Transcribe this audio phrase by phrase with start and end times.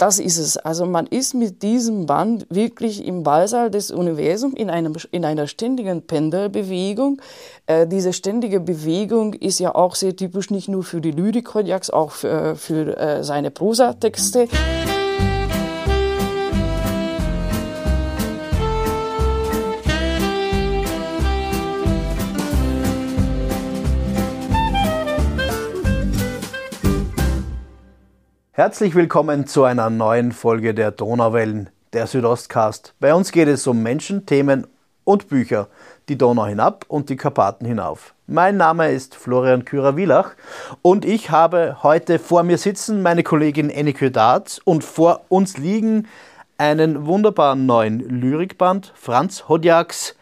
[0.00, 0.56] das ist es.
[0.56, 5.46] Also man ist mit diesem Band wirklich im Ballsaal des Universums in, einem, in einer
[5.46, 7.20] ständigen Pendelbewegung.
[7.66, 11.90] Äh, diese ständige Bewegung ist ja auch sehr typisch nicht nur für die Lyrik Kodjaks,
[11.90, 14.48] auch für, für äh, seine Prosatexte.
[28.60, 32.92] Herzlich willkommen zu einer neuen Folge der Donauwellen, der Südostcast.
[33.00, 34.66] Bei uns geht es um Menschen, Themen
[35.04, 35.68] und Bücher,
[36.10, 38.12] die Donau hinab und die Karpaten hinauf.
[38.26, 40.32] Mein Name ist Florian Kürer-Wielach
[40.82, 46.06] und ich habe heute vor mir sitzen meine Kollegin Ennike Darz und vor uns liegen
[46.58, 50.16] einen wunderbaren neuen Lyrikband Franz Hodjaks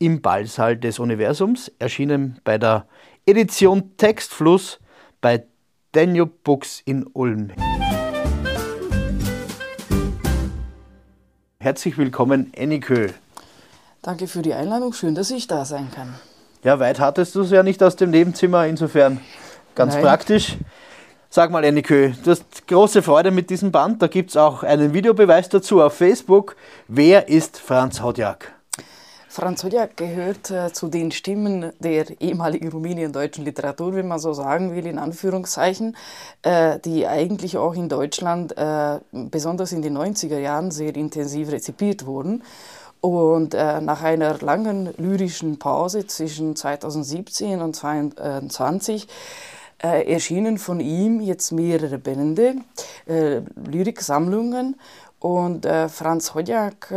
[0.00, 2.86] im Ballsaal des Universums, erschienen bei der
[3.24, 4.80] Edition Textfluss
[5.20, 5.44] bei
[5.92, 7.52] Danube Books in Ulm.
[11.64, 13.08] Herzlich willkommen, Ennikö.
[14.02, 14.92] Danke für die Einladung.
[14.92, 16.12] Schön, dass ich da sein kann.
[16.62, 19.18] Ja, weit hattest du es ja nicht aus dem Nebenzimmer, insofern
[19.74, 20.02] ganz Nein.
[20.02, 20.58] praktisch.
[21.30, 24.02] Sag mal, Ennikö, du hast große Freude mit diesem Band.
[24.02, 26.54] Da gibt es auch einen Videobeweis dazu auf Facebook.
[26.86, 28.52] Wer ist Franz Hodjak?
[29.34, 34.76] Franz Hodjak gehört äh, zu den Stimmen der ehemaligen rumänien-deutschen Literatur, wenn man so sagen
[34.76, 35.96] will, in Anführungszeichen,
[36.42, 42.06] äh, die eigentlich auch in Deutschland, äh, besonders in den 90er Jahren, sehr intensiv rezipiert
[42.06, 42.44] wurden.
[43.00, 49.08] Und äh, nach einer langen lyrischen Pause zwischen 2017 und 2022
[49.82, 52.54] äh, erschienen von ihm jetzt mehrere Bände,
[53.08, 54.76] äh, Lyriksammlungen.
[55.18, 56.92] Und Franz Hodjak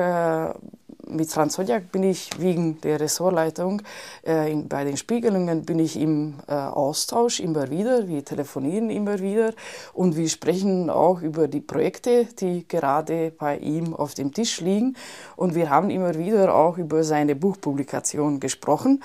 [1.10, 3.82] mit Franz Hodjak bin ich wegen der Ressortleitung
[4.26, 8.08] äh, in, bei den Spiegelungen bin ich im äh, Austausch immer wieder.
[8.08, 9.54] Wir telefonieren immer wieder
[9.94, 14.96] und wir sprechen auch über die Projekte, die gerade bei ihm auf dem Tisch liegen.
[15.36, 19.02] Und wir haben immer wieder auch über seine Buchpublikation gesprochen.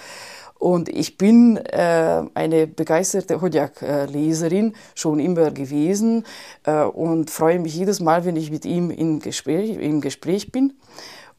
[0.62, 6.24] Und ich bin äh, eine begeisterte Hodjak-Leserin schon immer gewesen
[6.64, 10.74] äh, und freue mich jedes Mal, wenn ich mit ihm in Gespräch, im Gespräch bin.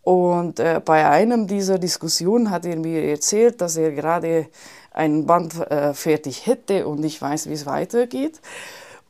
[0.03, 4.47] Und äh, bei einem dieser Diskussionen hat er mir erzählt, dass er gerade
[4.91, 8.41] ein Band äh, fertig hätte und nicht weiß, wie es weitergeht.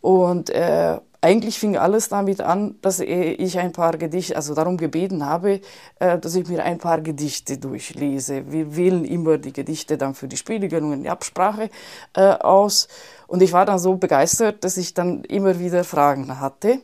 [0.01, 5.25] Und äh, eigentlich fing alles damit an, dass ich ein paar Gedichte, also darum gebeten
[5.25, 5.61] habe,
[5.99, 8.51] äh, dass ich mir ein paar Gedichte durchlese.
[8.51, 11.69] Wir wählen immer die Gedichte dann für die Spielgelungen in die Absprache
[12.13, 12.89] äh, aus.
[13.25, 16.79] Und ich war dann so begeistert, dass ich dann immer wieder Fragen hatte.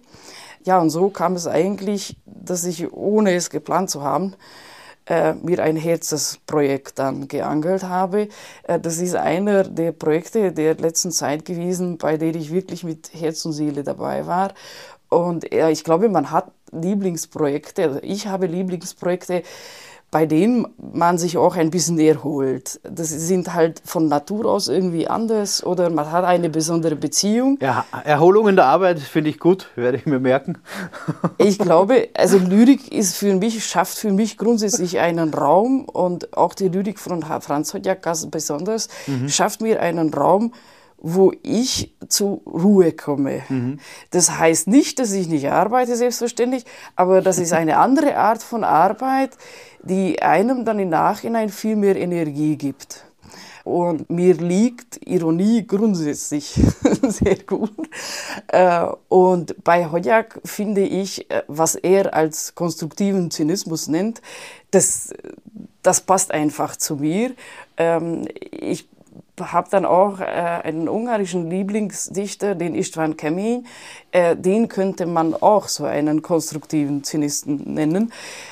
[0.66, 4.36] Ja, und so kam es eigentlich, dass ich, ohne es geplant zu haben,
[5.08, 8.28] äh, mir ein Herzensprojekt dann geangelt habe.
[8.64, 13.12] Äh, das ist einer der Projekte der letzten Zeit gewesen, bei der ich wirklich mit
[13.14, 14.54] Herz und Seele dabei war.
[15.10, 19.44] Und äh, ich glaube, man hat Lieblingsprojekte, also ich habe Lieblingsprojekte,
[20.12, 22.80] bei denen man sich auch ein bisschen erholt.
[22.84, 27.60] Das sind halt von Natur aus irgendwie anders oder man hat eine besondere Beziehung.
[27.62, 30.58] Ja, Erholung in der Arbeit finde ich gut, werde ich mir merken.
[31.38, 36.56] ich glaube, also Lyrik ist für mich, schafft für mich grundsätzlich einen Raum und auch
[36.56, 39.30] die Lyrik von Franz Hodjak ganz besonders, mhm.
[39.30, 40.54] schafft mir einen Raum,
[41.02, 43.44] wo ich zur Ruhe komme.
[43.50, 43.80] Mhm.
[44.12, 46.66] Das heißt nicht, dass ich nicht arbeite, selbstverständlich,
[46.96, 49.32] aber das ist eine andere Art von Arbeit,
[49.84, 53.06] die einem dann im Nachhinein viel mehr Energie gibt.
[53.64, 56.60] Und mir liegt Ironie grundsätzlich
[57.04, 57.72] sehr gut.
[58.48, 64.22] Äh, und bei Hodjak finde ich, äh, was er als konstruktiven Zynismus nennt,
[64.72, 65.14] das,
[65.84, 67.32] das passt einfach zu mir.
[67.78, 68.88] Ähm, ich
[69.40, 73.64] habe dann auch äh, einen ungarischen Lieblingsdichter, den Istvan Kemény.
[74.12, 78.12] Äh, den könnte man auch so einen konstruktiven Zynisten nennen.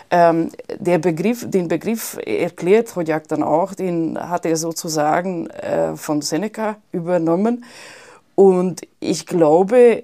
[0.10, 6.22] Ähm, der Begriff, den Begriff erklärt Hodjak dann auch, den hat er sozusagen äh, von
[6.22, 7.66] Seneca übernommen.
[8.36, 10.04] Und ich glaube,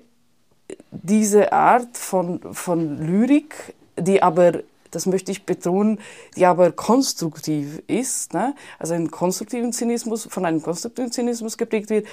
[0.92, 4.54] diese Art von, von Lyrik, die aber
[4.96, 6.00] das möchte ich betonen,
[6.36, 8.56] die aber konstruktiv ist, ne?
[8.80, 12.08] also ein konstruktiven Zynismus, von einem konstruktiven Zynismus geprägt wird,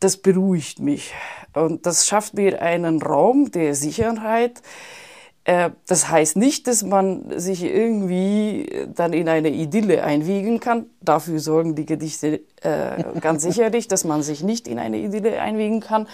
[0.00, 1.12] das beruhigt mich.
[1.54, 4.62] Und das schafft mir einen Raum der Sicherheit.
[5.44, 10.86] Äh, das heißt nicht, dass man sich irgendwie dann in eine Idylle einwiegen kann.
[11.00, 15.80] Dafür sorgen die Gedichte äh, ganz sicherlich, dass man sich nicht in eine Idylle einwiegen
[15.80, 16.08] kann.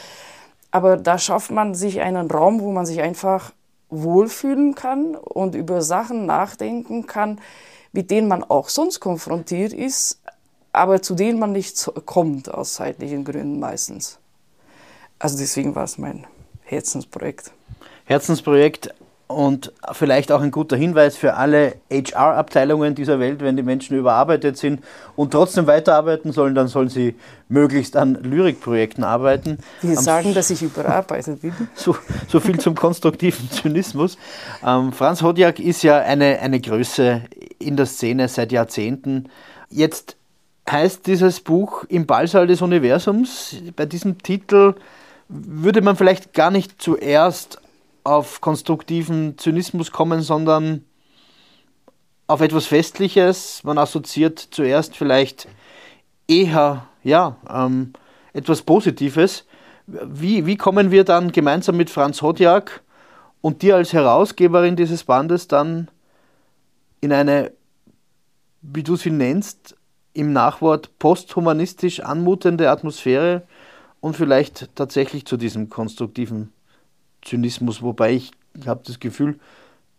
[0.70, 3.52] Aber da schafft man sich einen Raum, wo man sich einfach
[3.90, 7.40] wohlfühlen kann und über Sachen nachdenken kann,
[7.92, 10.20] mit denen man auch sonst konfrontiert ist,
[10.72, 14.18] aber zu denen man nicht kommt aus zeitlichen Gründen meistens.
[15.18, 16.26] Also deswegen war es mein
[16.64, 17.52] Herzensprojekt.
[18.04, 18.94] Herzensprojekt
[19.28, 24.56] und vielleicht auch ein guter Hinweis für alle HR-Abteilungen dieser Welt, wenn die Menschen überarbeitet
[24.56, 24.82] sind
[25.16, 27.14] und trotzdem weiterarbeiten sollen, dann sollen sie
[27.48, 29.58] möglichst an Lyrikprojekten arbeiten.
[29.82, 31.52] Am sagen, dass ich überarbeitet bin.
[31.74, 31.96] So,
[32.26, 34.16] so viel zum konstruktiven Zynismus.
[34.66, 37.22] Ähm, Franz Hodjak ist ja eine, eine Größe
[37.58, 39.28] in der Szene seit Jahrzehnten.
[39.68, 40.16] Jetzt
[40.70, 43.56] heißt dieses Buch Im Ballsaal des Universums.
[43.76, 44.74] Bei diesem Titel
[45.28, 47.60] würde man vielleicht gar nicht zuerst
[48.08, 50.84] auf konstruktiven Zynismus kommen, sondern
[52.26, 53.62] auf etwas Festliches.
[53.64, 55.46] Man assoziiert zuerst vielleicht
[56.26, 57.92] eher ja, ähm,
[58.32, 59.44] etwas Positives.
[59.86, 62.82] Wie, wie kommen wir dann gemeinsam mit Franz Hodjak
[63.42, 65.90] und dir als Herausgeberin dieses Bandes dann
[67.02, 67.52] in eine,
[68.62, 69.76] wie du sie nennst,
[70.14, 73.42] im Nachwort posthumanistisch anmutende Atmosphäre
[74.00, 76.52] und vielleicht tatsächlich zu diesem konstruktiven
[77.22, 78.30] Zynismus, wobei ich
[78.66, 79.38] habe das Gefühl,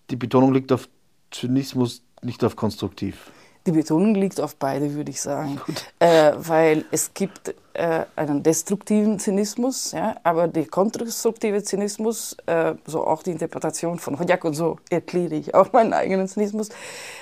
[0.10, 0.90] die Betonung liegt auf
[1.32, 3.32] Zynismus, nicht auf konstruktiv.
[3.66, 5.60] Die Betonung liegt auf beide, würde ich sagen.
[6.00, 13.06] Äh, weil es gibt äh, einen destruktiven Zynismus, ja, aber der konstruktive Zynismus, äh, so
[13.06, 16.70] auch die Interpretation von Hodjak und so erkläre ich auch meinen eigenen Zynismus,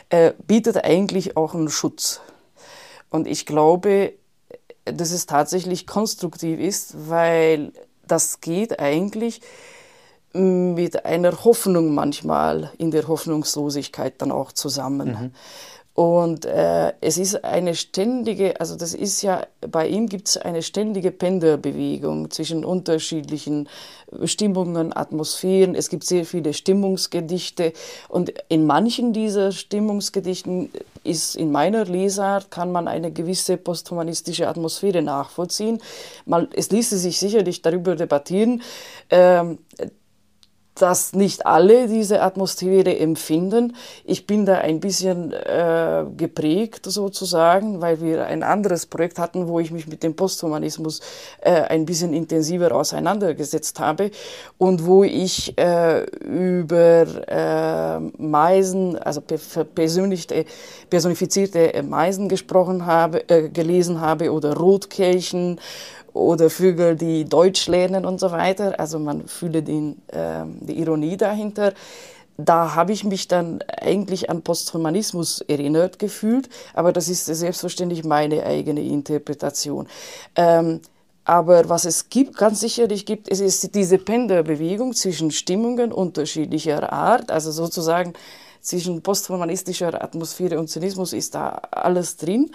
[0.10, 2.22] äh, bietet eigentlich auch einen Schutz.
[3.10, 4.14] Und ich glaube,
[4.86, 7.74] dass es tatsächlich konstruktiv ist, weil
[8.08, 9.42] das geht eigentlich
[10.34, 15.08] mit einer Hoffnung manchmal in der Hoffnungslosigkeit dann auch zusammen.
[15.08, 15.32] Mhm.
[15.98, 20.62] Und äh, es ist eine ständige, also das ist ja, bei ihm gibt es eine
[20.62, 23.68] ständige Pendelbewegung zwischen unterschiedlichen
[24.26, 25.74] Stimmungen, Atmosphären.
[25.74, 27.74] Es gibt sehr viele Stimmungsgedichte
[28.10, 30.70] und in manchen dieser Stimmungsgedichten
[31.04, 35.82] ist in meiner Lesart, kann man eine gewisse posthumanistische Atmosphäre nachvollziehen.
[36.28, 38.62] Mal, es ließe sich sicherlich darüber debattieren,
[39.10, 39.58] ähm,
[40.82, 43.76] dass nicht alle diese Atmosphäre empfinden.
[44.06, 49.60] Ich bin da ein bisschen äh, geprägt sozusagen, weil wir ein anderes Projekt hatten, wo
[49.60, 51.02] ich mich mit dem Posthumanismus
[51.42, 54.12] äh, ein bisschen intensiver auseinandergesetzt habe
[54.58, 64.32] und wo ich äh, über äh, Meisen, also personifizierte Meisen gesprochen habe, äh, gelesen habe
[64.32, 65.60] oder Rotkelchen
[66.14, 68.80] oder Vögel, die Deutsch lernen und so weiter.
[68.80, 71.74] Also man fühle den, äh, die Ironie dahinter.
[72.38, 78.46] Da habe ich mich dann eigentlich an Posthumanismus erinnert gefühlt, aber das ist selbstverständlich meine
[78.46, 79.88] eigene Interpretation.
[80.36, 80.82] Ähm,
[81.26, 87.32] aber was es gibt, ganz sicherlich gibt, es ist diese Pendelbewegung zwischen Stimmungen unterschiedlicher Art,
[87.32, 88.14] also sozusagen
[88.62, 92.52] zwischen posthumanistischer Atmosphäre und Zynismus ist da alles drin.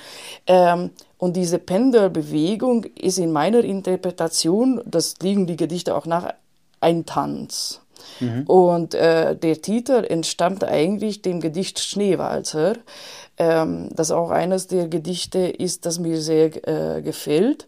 [0.46, 6.34] Ähm, und diese Pendelbewegung ist in meiner Interpretation, das liegen die Gedichte auch nach,
[6.80, 7.80] ein Tanz.
[8.20, 8.44] Mhm.
[8.46, 12.74] Und äh, der Titel entstammt eigentlich dem Gedicht Schneewalzer,
[13.38, 17.66] ähm, das auch eines der Gedichte ist, das mir sehr äh, gefällt.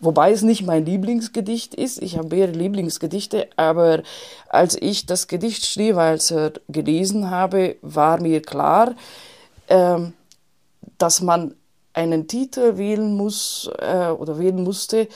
[0.00, 2.02] Wobei es nicht mein Lieblingsgedicht ist.
[2.02, 4.02] Ich habe mehrere Lieblingsgedichte, aber
[4.48, 8.94] als ich das Gedicht Schneewalzer gelesen habe, war mir klar,
[9.68, 10.14] ähm,
[10.98, 11.54] dass man
[11.94, 15.08] einen Titel wählen muss äh, oder wählen musste,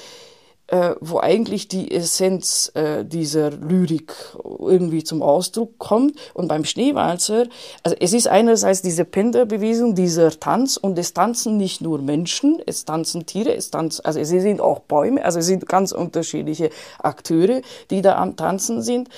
[0.69, 4.13] äh, wo eigentlich die Essenz äh, dieser Lyrik
[4.45, 6.17] irgendwie zum Ausdruck kommt.
[6.35, 7.47] Und beim Schneewalzer,
[7.83, 12.85] also es ist einerseits diese Pendelbewegung, dieser Tanz, und es tanzen nicht nur Menschen, es
[12.85, 17.61] tanzen Tiere, es tanzen, also es sind auch Bäume, also es sind ganz unterschiedliche Akteure,
[17.91, 19.09] die da am Tanzen sind.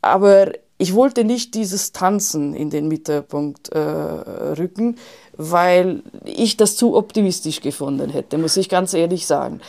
[0.00, 4.96] Aber ich wollte nicht dieses Tanzen in den Mittelpunkt äh, rücken,
[5.36, 9.60] weil ich das zu optimistisch gefunden hätte, muss ich ganz ehrlich sagen.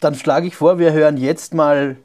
[0.00, 1.96] Dann schlage ich vor, wir hören jetzt mal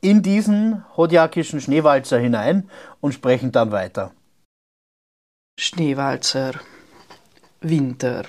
[0.00, 2.68] in diesen hodjakischen Schneewalzer hinein
[3.00, 4.12] und sprechen dann weiter.
[5.58, 6.52] Schneewalzer,
[7.60, 8.24] Winter.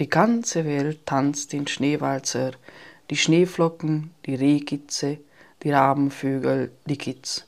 [0.00, 2.52] Die ganze Welt tanzt den Schneewalzer,
[3.08, 5.18] die Schneeflocken, die Rehkitze,
[5.62, 7.46] die Rabenvögel, die Kitz.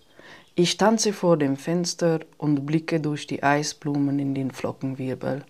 [0.54, 5.44] Ich tanze vor dem Fenster und blicke durch die Eisblumen in den Flockenwirbel.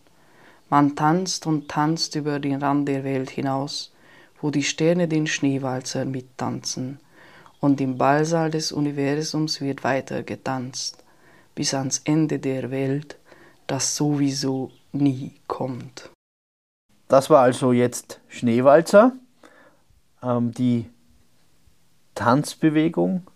[0.69, 3.93] Man tanzt und tanzt über den Rand der Welt hinaus,
[4.41, 6.99] wo die Sterne den Schneewalzer mittanzen,
[7.61, 11.03] und im Ballsaal des Universums wird weiter getanzt,
[11.55, 13.17] bis ans Ende der Welt,
[13.67, 16.11] das sowieso nie kommt.
[17.09, 19.13] Das war also jetzt Schneewalzer,
[20.23, 20.87] ähm, die
[22.15, 23.27] Tanzbewegung.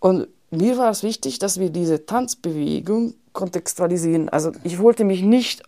[0.00, 4.28] Und mir war es wichtig, dass wir diese Tanzbewegung kontextualisieren.
[4.28, 5.62] Also ich wollte mich nicht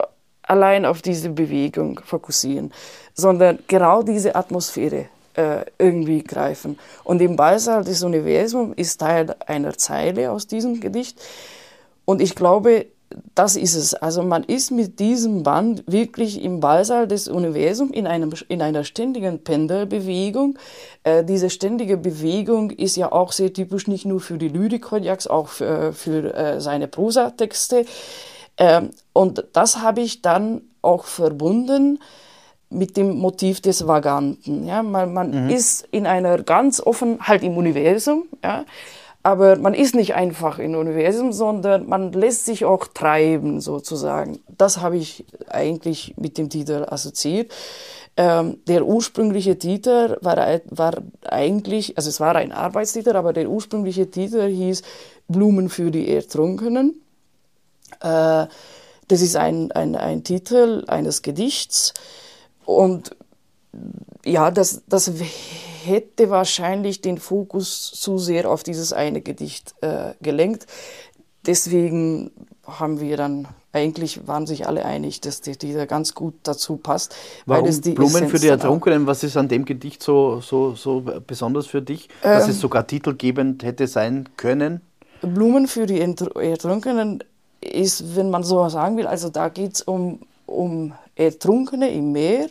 [0.48, 2.72] allein auf diese Bewegung fokussieren,
[3.14, 6.78] sondern genau diese Atmosphäre äh, irgendwie greifen.
[7.04, 11.20] Und im Ballsaal des Universums ist Teil einer Zeile aus diesem Gedicht.
[12.04, 12.86] Und ich glaube,
[13.34, 13.94] das ist es.
[13.94, 18.84] Also man ist mit diesem Band wirklich im Ballsaal des Universums in, einem, in einer
[18.84, 20.58] ständigen Pendelbewegung.
[21.04, 25.26] Äh, diese ständige Bewegung ist ja auch sehr typisch nicht nur für die Lyrik Kodjaks,
[25.26, 27.86] auch für, für äh, seine Prosatexte.
[28.58, 32.00] Ähm, und das habe ich dann auch verbunden
[32.70, 34.66] mit dem Motiv des Vaganten.
[34.66, 35.50] Ja, man, man mhm.
[35.50, 38.64] ist in einer ganz offen, halt im Universum, ja,
[39.22, 44.38] aber man ist nicht einfach im Universum, sondern man lässt sich auch treiben, sozusagen.
[44.56, 47.52] Das habe ich eigentlich mit dem Titel assoziiert.
[48.16, 50.36] Ähm, der ursprüngliche Titel war,
[50.70, 54.82] war eigentlich, also es war ein Arbeitstitel, aber der ursprüngliche Titel hieß
[55.28, 57.00] Blumen für die Ertrunkenen.
[58.00, 58.46] Äh,
[59.08, 61.94] das ist ein, ein, ein Titel eines Gedichts.
[62.64, 63.16] Und
[64.24, 65.10] ja, das, das
[65.84, 70.66] hätte wahrscheinlich den Fokus zu sehr auf dieses eine Gedicht äh, gelenkt.
[71.46, 72.30] Deswegen
[72.66, 77.14] haben wir dann, eigentlich waren sich alle einig, dass der Titel ganz gut dazu passt.
[77.46, 80.40] Warum weil es die Blumen Essenz für die Ertrunkenen, was ist an dem Gedicht so,
[80.42, 84.82] so, so besonders für dich, dass ähm, es sogar titelgebend hätte sein können?
[85.22, 87.24] Blumen für die Ertrunkenen
[87.60, 92.48] ist, wenn man so sagen will, also da geht es um, um Ertrunkene im Meer.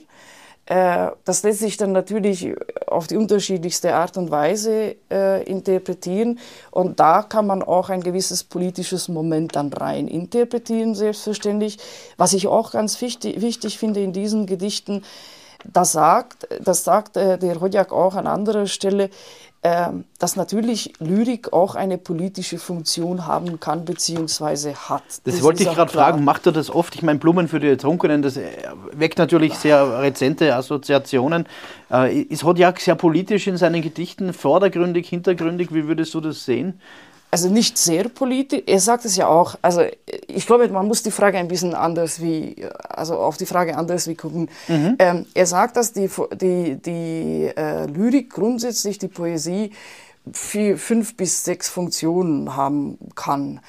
[0.65, 2.53] Äh, das lässt sich dann natürlich
[2.87, 6.39] auf die unterschiedlichste Art und Weise äh, interpretieren.
[6.71, 11.77] Und da kann man auch ein gewisses politisches Moment dann rein interpretieren, selbstverständlich.
[12.17, 15.03] Was ich auch ganz wichtig, wichtig finde in diesen Gedichten,
[15.63, 19.09] das sagt, das sagt äh, der Hodjak auch an anderer Stelle,
[19.61, 24.75] dass natürlich Lyrik auch eine politische Funktion haben kann bzw.
[24.75, 25.03] hat.
[25.07, 26.95] Das, das wollte ich gerade fragen, macht er das oft?
[26.95, 28.45] Ich meine, Blumen für die Ertrunkenen, das äh,
[28.93, 31.47] weckt natürlich sehr rezente Assoziationen.
[31.91, 35.73] Äh, ist Hodjak sehr politisch in seinen Gedichten, vordergründig, hintergründig?
[35.73, 36.79] Wie würdest du das sehen?
[37.29, 38.63] Also nicht sehr politisch.
[38.65, 39.55] Er sagt es ja auch.
[39.61, 39.81] Also
[40.27, 42.55] ich glaube, man muss die Frage ein bisschen anders wie,
[42.89, 44.49] also auf die Frage anders wie gucken.
[44.67, 44.95] Mhm.
[44.99, 49.71] Ähm, er sagt, dass die, die, die äh, Lyrik grundsätzlich, die Poesie,
[50.31, 53.59] vier, fünf bis sechs Funktionen haben kann.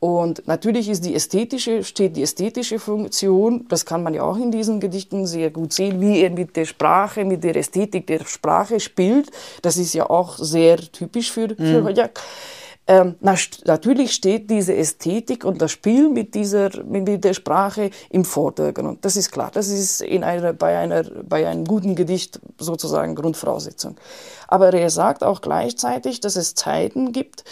[0.00, 4.52] Und natürlich ist die ästhetische, steht die ästhetische Funktion, das kann man ja auch in
[4.52, 8.78] diesen Gedichten sehr gut sehen, wie er mit der Sprache, mit der Ästhetik der Sprache
[8.78, 9.30] spielt.
[9.62, 11.86] Das ist ja auch sehr typisch für, für mhm.
[12.90, 18.24] Ähm, na, natürlich steht diese Ästhetik und das Spiel mit, dieser, mit der Sprache im
[18.24, 19.04] Vordergrund.
[19.04, 19.50] Das ist klar.
[19.52, 23.96] Das ist in einer, bei, einer, bei einem guten Gedicht sozusagen Grundvoraussetzung.
[24.48, 27.44] Aber er sagt auch gleichzeitig, dass es Zeiten gibt,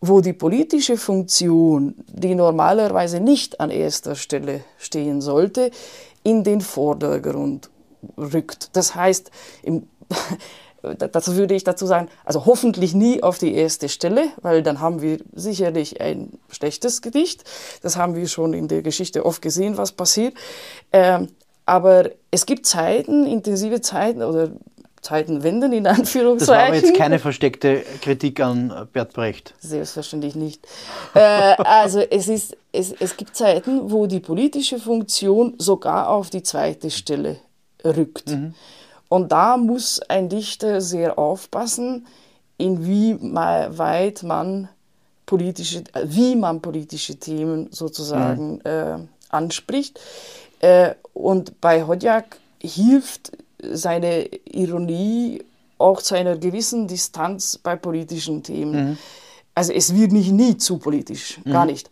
[0.00, 5.72] wo die politische Funktion, die normalerweise nicht an erster Stelle stehen sollte,
[6.22, 7.68] in den Vordergrund
[8.16, 8.70] rückt.
[8.72, 9.30] Das heißt,
[9.62, 9.86] im
[10.82, 15.02] dazu würde ich dazu sagen, also hoffentlich nie auf die erste Stelle, weil dann haben
[15.02, 17.44] wir sicherlich ein schlechtes Gedicht.
[17.82, 20.34] Das haben wir schon in der Geschichte oft gesehen, was passiert.
[20.92, 21.28] Ähm,
[21.66, 24.50] aber es gibt Zeiten, intensive Zeiten oder
[25.02, 26.72] Zeitenwenden in Anführungszeichen.
[26.72, 29.54] Das war jetzt keine versteckte Kritik an Bert Brecht.
[29.60, 30.66] Selbstverständlich nicht.
[31.14, 36.42] äh, also es, ist, es, es gibt Zeiten, wo die politische Funktion sogar auf die
[36.42, 37.38] zweite Stelle
[37.84, 38.28] rückt.
[38.28, 38.54] Mhm.
[39.10, 42.06] Und da muss ein Dichter sehr aufpassen,
[42.58, 44.68] inwieweit man
[45.26, 48.60] politische, wie man politische Themen sozusagen mhm.
[48.64, 48.98] äh,
[49.28, 49.98] anspricht.
[50.60, 55.42] Äh, und bei Hodjak hilft seine Ironie
[55.76, 58.90] auch zu einer gewissen Distanz bei politischen Themen.
[58.90, 58.98] Mhm.
[59.56, 61.50] Also es wird nicht nie zu politisch, mhm.
[61.50, 61.90] gar nicht.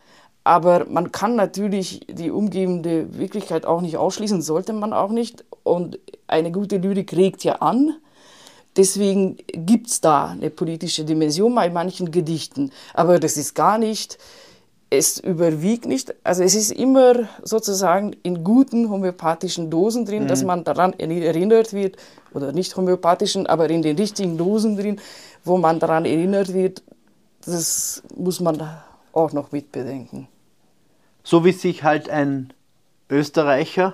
[0.48, 5.44] Aber man kann natürlich die umgebende Wirklichkeit auch nicht ausschließen, sollte man auch nicht.
[5.62, 7.96] Und eine gute Lyrik regt ja an.
[8.74, 12.70] Deswegen gibt es da eine politische Dimension bei manchen Gedichten.
[12.94, 14.16] Aber das ist gar nicht,
[14.88, 16.14] es überwiegt nicht.
[16.24, 20.28] Also es ist immer sozusagen in guten homöopathischen Dosen drin, mhm.
[20.28, 21.98] dass man daran erinnert wird,
[22.32, 24.98] oder nicht homöopathischen, aber in den richtigen Dosen drin,
[25.44, 26.82] wo man daran erinnert wird.
[27.44, 28.66] Das muss man
[29.12, 30.26] auch noch mitbedenken
[31.28, 32.54] so wie sich halt ein
[33.10, 33.92] Österreicher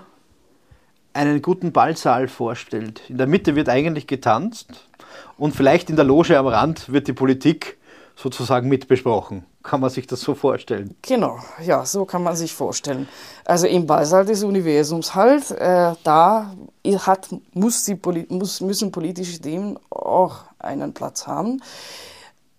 [1.14, 3.02] einen guten Ballsaal vorstellt.
[3.08, 4.68] In der Mitte wird eigentlich getanzt
[5.36, 7.76] und vielleicht in der Loge am Rand wird die Politik
[8.14, 9.44] sozusagen mitbesprochen.
[9.64, 10.94] Kann man sich das so vorstellen?
[11.02, 13.08] Genau, ja, so kann man sich vorstellen.
[13.44, 16.54] Also im Ballsaal des Universums halt, äh, da
[16.98, 17.98] hat, muss die,
[18.28, 21.60] muss, müssen politische Themen auch einen Platz haben.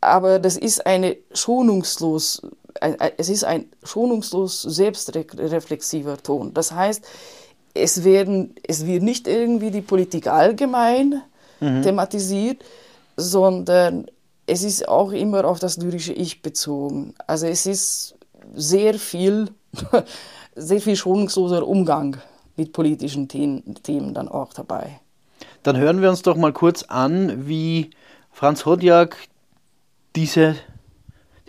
[0.02, 2.42] Aber das ist eine schonungslos
[2.80, 6.54] es ist ein schonungslos selbstreflexiver Ton.
[6.54, 7.06] Das heißt,
[7.74, 11.22] es, werden, es wird nicht irgendwie die Politik allgemein
[11.60, 11.82] mhm.
[11.82, 12.64] thematisiert,
[13.18, 14.08] sondern
[14.48, 17.14] es ist auch immer auf das lyrische Ich bezogen.
[17.28, 18.16] Also es ist
[18.56, 19.50] sehr viel,
[20.56, 22.18] sehr viel schonungsloser Umgang
[22.56, 25.00] mit politischen Themen dann auch dabei.
[25.64, 27.90] Dann hören wir uns doch mal kurz an, wie
[28.32, 29.18] Franz Hodjak
[30.16, 30.56] diese,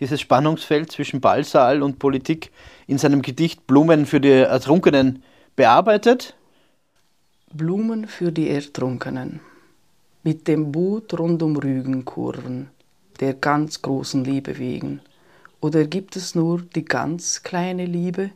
[0.00, 2.50] dieses Spannungsfeld zwischen Ballsaal und Politik
[2.87, 5.23] in seinem Gedicht Blumen für die Ertrunkenen
[5.57, 6.37] bearbeitet.
[7.53, 9.41] Blumen für die Ertrunkenen.
[10.23, 12.69] Mit dem Boot rund um Rügenkurven,
[13.21, 15.00] der ganz großen Liebe wegen.
[15.61, 18.31] Oder gibt es nur die ganz kleine Liebe?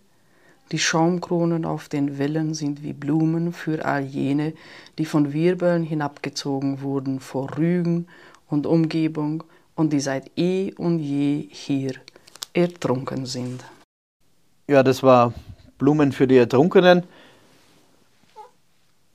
[0.73, 4.55] Die Schaumkronen auf den Wellen sind wie Blumen für all jene,
[4.99, 8.07] die von Wirbeln hinabgezogen wurden vor Rügen
[8.49, 9.43] und Umgebung
[9.81, 11.95] und die seit eh und je hier
[12.53, 13.65] ertrunken sind.
[14.69, 15.33] Ja, das war
[15.79, 17.05] Blumen für die Ertrunkenen.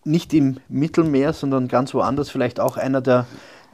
[0.04, 2.32] Nicht im Mittelmeer, sondern ganz woanders.
[2.32, 3.28] Vielleicht auch einer der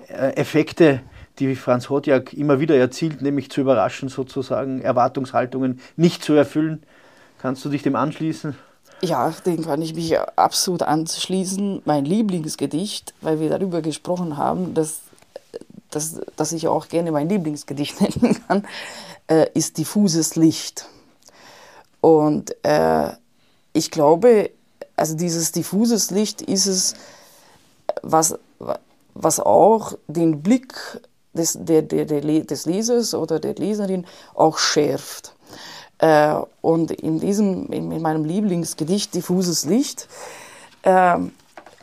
[0.09, 1.01] äh, Effekte,
[1.39, 6.83] die Franz Hodjak immer wieder erzielt, nämlich zu überraschen, sozusagen Erwartungshaltungen nicht zu erfüllen.
[7.41, 8.55] Kannst du dich dem anschließen?
[9.01, 11.83] Ja, dem kann ich mich absolut anschließen.
[11.85, 15.01] Mein Lieblingsgedicht, weil wir darüber gesprochen haben, dass,
[15.91, 18.67] dass, dass ich auch gerne mein Lieblingsgedicht nennen kann,
[19.27, 20.87] äh, ist diffuses Licht.
[22.01, 23.11] Und äh,
[23.73, 24.49] ich glaube,
[24.95, 26.95] also dieses diffuses Licht ist es,
[28.01, 28.37] was,
[29.13, 30.73] was auch den Blick
[31.33, 35.35] des, der, der, der, des Lesers oder der Leserin auch schärft.
[35.99, 40.07] Äh, und in diesem, in meinem Lieblingsgedicht Diffuses Licht,
[40.81, 41.17] äh,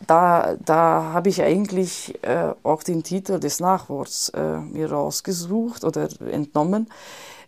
[0.07, 6.09] da, da habe ich eigentlich äh, auch den Titel des Nachworts äh, mir rausgesucht oder
[6.31, 6.89] entnommen.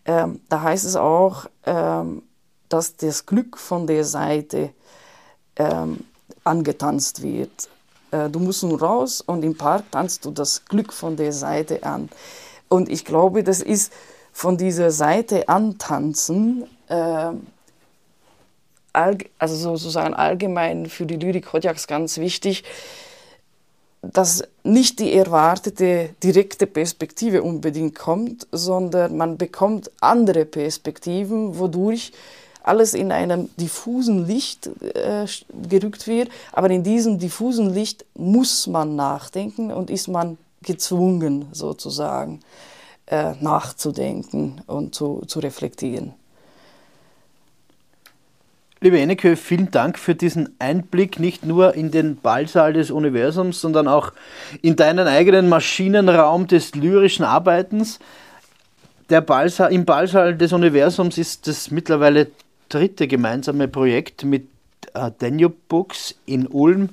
[0.04, 2.22] Ähm, da heißt es auch, ähm,
[2.68, 4.70] dass das Glück von der Seite
[5.56, 6.00] ähm,
[6.44, 7.68] angetanzt wird.
[8.10, 11.84] Äh, du musst nun raus und im Park tanzt du das Glück von der Seite
[11.84, 12.08] an.
[12.68, 13.92] Und ich glaube, das ist
[14.32, 16.64] von dieser Seite antanzen,
[18.92, 22.64] also sozusagen allgemein für die Lyrik Hodjaks ganz wichtig,
[24.02, 32.12] dass nicht die erwartete direkte Perspektive unbedingt kommt, sondern man bekommt andere Perspektiven, wodurch
[32.62, 35.26] alles in einem diffusen Licht äh,
[35.68, 36.30] gerückt wird.
[36.52, 42.40] Aber in diesem diffusen Licht muss man nachdenken und ist man gezwungen sozusagen
[43.06, 46.14] äh, nachzudenken und zu, zu reflektieren.
[48.82, 53.86] Liebe Enneke, vielen Dank für diesen Einblick nicht nur in den Ballsaal des Universums, sondern
[53.86, 54.14] auch
[54.62, 57.98] in deinen eigenen Maschinenraum des lyrischen Arbeitens.
[59.10, 62.28] Der Ballsaal, Im Ballsaal des Universums ist das mittlerweile
[62.70, 64.46] dritte gemeinsame Projekt mit
[64.94, 66.88] äh, Danube Books in Ulm.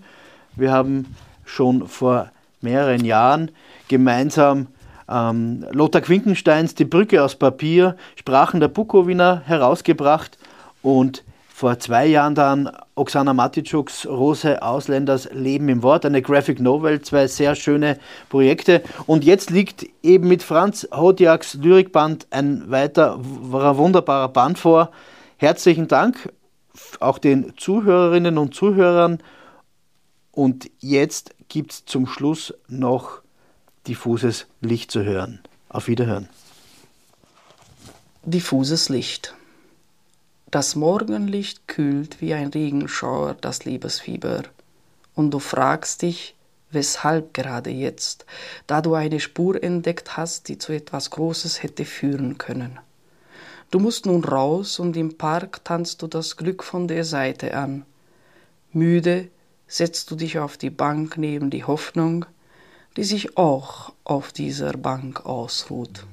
[0.58, 3.50] Wir haben schon vor mehreren Jahren
[3.88, 4.68] gemeinsam
[5.08, 10.38] ähm, Lothar Quinkensteins Die Brücke aus Papier, Sprachen der Bukowina herausgebracht
[10.82, 11.24] und
[11.58, 17.26] vor zwei Jahren dann Oksana Matitschuks Rose Ausländers Leben im Wort, eine Graphic Novel, zwei
[17.26, 17.98] sehr schöne
[18.30, 18.84] Projekte.
[19.08, 24.92] Und jetzt liegt eben mit Franz Hodjaks Lyrikband ein weiter wunderbarer Band vor.
[25.38, 26.32] Herzlichen Dank
[27.00, 29.18] auch den Zuhörerinnen und Zuhörern.
[30.32, 33.24] Und jetzt gibt es zum Schluss noch
[33.88, 35.40] diffuses Licht zu hören.
[35.70, 36.30] Auf Wiederhören.
[38.26, 39.34] Diffuses Licht.
[40.50, 44.44] Das Morgenlicht kühlt wie ein Regenschauer das Liebesfieber,
[45.14, 46.36] und du fragst dich,
[46.72, 48.26] weshalb gerade jetzt,
[48.66, 52.80] da du eine Spur entdeckt hast, die zu etwas Großes hätte führen können.
[53.72, 57.86] Du musst nun raus und im Park tanzt du das Glück von der Seite an.
[58.72, 59.28] Müde
[59.68, 62.26] setzt du dich auf die Bank neben die Hoffnung,
[62.96, 66.06] die sich auch auf dieser Bank ausruht.